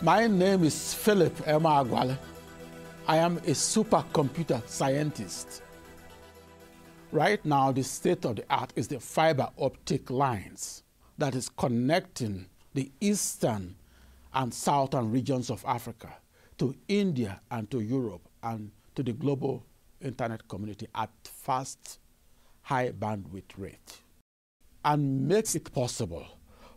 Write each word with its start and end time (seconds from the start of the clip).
My 0.00 0.28
name 0.28 0.62
is 0.62 0.94
Philip 0.94 1.34
Emeagwali. 1.38 2.16
I 3.08 3.16
am 3.16 3.38
a 3.38 3.50
supercomputer 3.50 4.64
scientist. 4.68 5.62
Right 7.10 7.44
now, 7.44 7.72
the 7.72 7.82
state 7.82 8.24
of 8.24 8.36
the 8.36 8.44
art 8.48 8.72
is 8.76 8.86
the 8.86 9.00
fiber 9.00 9.48
optic 9.58 10.08
lines 10.08 10.84
that 11.18 11.34
is 11.34 11.48
connecting 11.48 12.46
the 12.74 12.92
eastern 13.00 13.74
and 14.34 14.54
southern 14.54 15.10
regions 15.10 15.50
of 15.50 15.64
Africa 15.66 16.14
to 16.58 16.76
India 16.86 17.40
and 17.50 17.68
to 17.72 17.80
Europe 17.80 18.28
and 18.44 18.70
to 18.94 19.02
the 19.02 19.12
global 19.12 19.64
internet 20.00 20.46
community 20.46 20.86
at 20.94 21.10
fast, 21.24 21.98
high 22.62 22.90
bandwidth 22.92 23.50
rate 23.56 23.98
and 24.84 25.26
makes 25.26 25.56
it 25.56 25.72
possible 25.72 26.24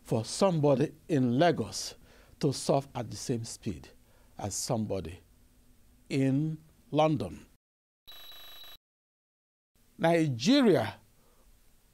for 0.04 0.26
somebody 0.26 0.92
in 1.08 1.38
Lagos 1.38 1.94
to 2.42 2.52
surf 2.52 2.88
at 2.94 3.10
the 3.10 3.18
same 3.18 3.44
speed 3.46 3.88
as 4.38 4.54
somebody 4.54 5.20
in 6.10 6.58
London. 6.92 7.46
Nigeria 9.98 10.96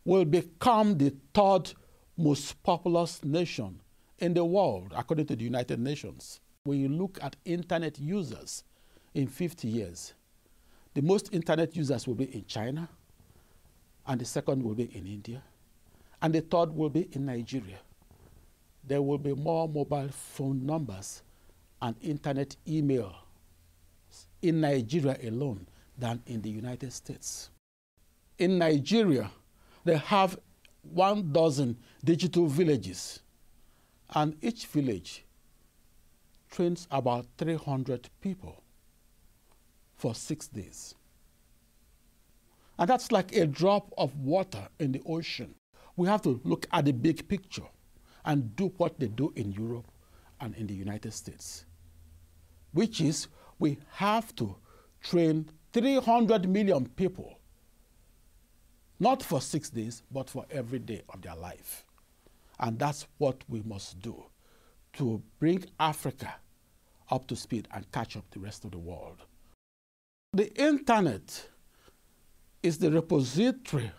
will 0.06 0.26
become 0.26 0.98
the 0.98 1.14
third 1.34 1.73
most 2.18 2.62
populous 2.64 3.23
nation 3.23 3.82
in 4.20 4.34
the 4.34 4.44
world, 4.44 4.94
according 4.96 5.26
to 5.28 5.36
the 5.36 5.44
United 5.44 5.80
Nations. 5.80 6.40
When 6.64 6.80
you 6.80 6.88
look 6.90 7.20
at 7.22 7.36
internet 7.45 8.00
users 8.00 8.64
in 9.14 9.28
50 9.28 9.68
years, 9.68 10.14
the 10.94 11.02
most 11.02 11.34
internet 11.34 11.76
users 11.76 12.08
will 12.08 12.16
be 12.16 12.34
in 12.34 12.45
China, 12.45 12.90
and 14.08 14.20
the 14.20 14.26
second 14.26 14.64
will 14.64 14.73
be 14.73 14.86
in 14.95 15.06
India, 15.06 15.44
and 16.22 16.34
the 16.34 16.42
third 16.42 16.73
will 16.73 16.90
be 16.90 17.09
in 17.12 17.26
Nigeria. 17.26 17.78
There 18.88 19.02
will 19.02 19.18
be 19.18 19.34
more 19.34 19.68
mobile 19.68 20.08
phone 20.10 20.66
numbers 20.66 21.22
and 21.82 21.96
internet 22.02 22.56
email 22.66 23.14
in 24.42 24.62
Nigeria 24.62 25.18
alone 25.24 25.68
than 25.98 26.22
in 26.26 26.42
the 26.42 26.50
United 26.50 26.94
States. 26.94 27.50
In 28.38 28.58
Nigeria, 28.58 29.30
they 29.84 29.98
have 29.98 30.40
one 30.82 31.34
dozen 31.34 31.78
digital 32.04 32.48
villages, 32.48 33.20
and 34.16 34.38
each 34.42 34.68
village 34.68 35.26
trains 36.50 36.88
about 36.90 37.26
300 37.38 38.10
people 38.22 38.64
for 39.96 40.16
six 40.16 40.48
days. 40.48 40.96
And 42.80 42.90
that's 42.90 43.12
like 43.12 43.36
a 43.36 43.46
drop 43.48 43.92
of 43.98 44.16
water 44.18 44.70
in 44.80 44.94
the 44.94 45.02
ocean. 45.06 45.56
We 45.98 46.08
have 46.08 46.22
to 46.22 46.40
look 46.46 46.68
at 46.72 46.86
the 46.86 46.94
big 46.94 47.28
picture 47.28 47.64
and 48.28 48.56
do 48.58 48.72
what 48.78 49.00
they 49.00 49.08
do 49.08 49.33
in 49.36 49.52
Europe 49.53 49.89
and 50.42 50.53
in 50.56 50.67
the 50.67 50.73
United 50.73 51.14
States, 51.14 51.66
which 52.73 53.02
is 53.02 53.28
we 53.58 53.78
have 53.94 54.36
to 54.36 54.56
train 55.02 55.50
300 55.72 56.47
million 56.47 56.86
people, 56.89 57.39
not 59.00 59.23
for 59.23 59.42
six 59.42 59.69
days, 59.69 60.03
but 60.11 60.30
for 60.30 60.45
every 60.52 60.80
day 60.80 61.02
of 61.09 61.22
their 61.22 61.36
life. 61.36 61.86
And 62.59 62.78
that's 62.78 63.08
what 63.17 63.44
we 63.47 63.61
must 63.64 64.00
do 64.02 64.25
to 64.94 65.22
bring 65.39 65.64
Africa 65.80 66.36
up 67.09 67.28
to 67.28 67.36
speed 67.36 67.67
and 67.73 67.89
catch 67.91 68.17
up 68.17 68.25
the 68.31 68.39
rest 68.39 68.66
of 68.66 68.72
the 68.72 68.78
world. 68.78 69.17
The 70.34 70.53
internet 70.62 71.47
is 72.62 72.78
the 72.80 72.91
repository 72.91 73.91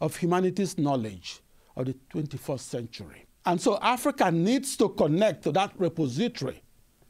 of 0.00 0.16
humanity's 0.16 0.78
knowledge 0.78 1.40
of 1.76 1.86
the 1.86 1.96
21st 2.14 2.60
century. 2.60 3.25
And 3.46 3.60
so 3.60 3.78
Africa 3.80 4.32
needs 4.32 4.76
to 4.76 4.88
connect 4.88 5.44
to 5.44 5.52
that 5.52 5.72
repository 5.78 6.62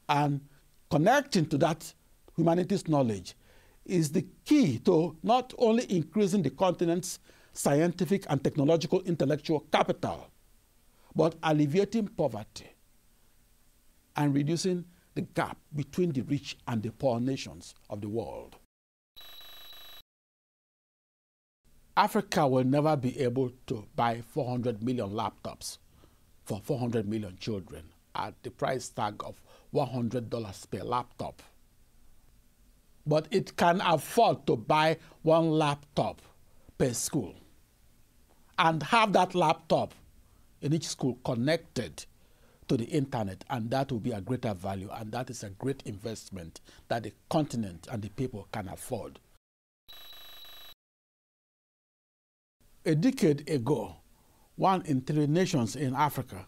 and 0.07 0.43
connecting 0.91 1.47
to 1.47 1.59
that 1.59 1.93
humanities 2.37 2.87
knowledge 2.87 3.35
is 3.87 4.13
the 4.13 4.27
key 4.45 4.79
to 4.81 5.17
not 5.23 5.55
only 5.57 5.91
increasing 5.91 6.43
the 6.43 6.51
continent's 6.51 7.21
scientific 7.55 8.27
and 8.29 8.45
technological 8.45 9.01
intellectual 9.03 9.61
capital, 9.73 10.29
but 11.15 11.37
alleviating 11.43 12.09
poverty 12.09 12.71
and 14.17 14.35
reducing 14.35 14.85
the 15.15 15.23
gap 15.23 15.57
between 15.75 16.13
the 16.13 16.21
rich 16.23 16.59
and 16.69 16.83
the 16.83 16.91
poor 16.91 17.19
nations 17.19 17.75
of 17.89 18.03
the 18.03 18.09
world. 18.09 18.57
Africa 21.97 22.47
will 22.47 22.65
never 22.65 22.95
be 22.95 23.19
able 23.21 23.51
to 23.67 23.87
buy 23.97 24.21
400 24.21 24.83
million 24.83 25.09
laptops 25.11 25.79
for 26.47 26.61
400 26.65 27.09
million 27.09 27.37
children 27.39 27.83
at 28.15 28.35
the 28.43 28.51
price 28.51 28.89
tag 28.89 29.23
of 29.25 29.43
$100 29.75 30.71
per 30.71 30.79
laptop. 30.85 31.43
But 33.07 33.29
it 33.31 33.57
can 33.57 33.81
afford 33.85 34.47
to 34.47 34.57
buy 34.57 34.99
one 35.23 35.51
laptop 35.51 36.23
per 36.79 36.93
school 36.93 37.35
and 38.59 38.83
have 38.85 39.13
that 39.13 39.35
laptop 39.35 39.95
in 40.63 40.73
each 40.73 40.89
school 40.89 41.19
connected 41.25 42.07
to 42.69 42.77
the 42.77 42.87
internet, 42.87 43.45
and 43.51 43.71
that 43.71 43.93
will 43.93 44.01
be 44.01 44.11
a 44.11 44.21
greater 44.21 44.55
value, 44.55 44.89
and 44.93 45.13
that 45.13 45.31
is 45.31 45.45
a 45.45 45.51
great 45.51 45.83
investment 45.85 46.61
that 46.89 47.05
the 47.05 47.13
continent 47.29 47.87
and 47.91 48.03
the 48.03 48.09
people 48.11 48.49
can 48.51 48.69
afford. 48.69 49.21
A 52.85 52.95
decade 52.95 53.49
ago, 53.49 53.97
one 54.57 54.83
in 54.87 55.03
three 55.03 55.27
nations 55.27 55.77
in 55.77 55.95
Africa 55.95 56.47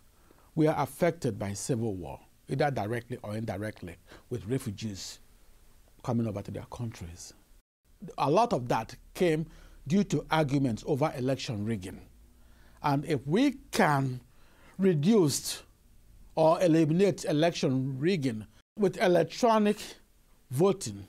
were 0.54 0.74
affected 0.76 1.38
by 1.38 1.52
civil 1.52 1.94
war, 1.94 2.19
either 2.48 2.70
directly 2.70 3.19
or 3.22 3.36
indirectly, 3.36 3.96
with 4.30 4.46
refugees 4.46 5.20
coming 6.02 6.26
over 6.26 6.42
to 6.42 6.50
their 6.50 6.66
countries. 6.72 7.34
A 8.16 8.30
lot 8.30 8.52
of 8.52 8.69
that 8.69 8.94
came 9.14 9.46
due 9.86 10.04
to 10.04 10.24
arguments 10.30 10.84
over 10.86 11.12
election 11.16 11.64
rigging. 11.64 12.00
And 12.82 13.04
if 13.04 13.26
we 13.26 13.56
can 13.72 14.20
reduce 14.78 15.62
or 16.34 16.62
eliminate 16.62 17.25
election 17.25 17.98
rigging 17.98 18.46
with 18.78 19.00
electronic 19.02 19.76
voting, 20.50 21.06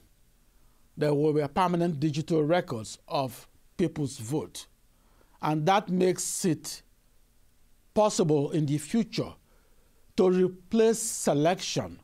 there 0.97 1.13
will 1.13 1.33
be 1.33 1.47
permanent 1.47 1.99
digital 1.99 2.43
records 2.43 2.97
of 3.07 3.47
people's 3.77 4.17
vote. 4.17 4.65
And 5.41 5.65
that 5.67 5.89
makes 5.89 6.43
it 6.43 6.81
possible 7.93 8.51
in 8.51 8.65
the 8.65 8.77
future 8.77 9.33
to 10.17 10.29
replace 10.29 10.99
selection 10.99 11.99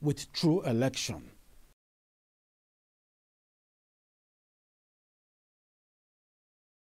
with 0.00 0.32
true 0.32 0.62
election. 0.62 1.30